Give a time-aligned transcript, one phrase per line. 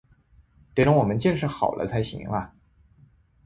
[0.73, 2.55] 得等我们建设好了才行啊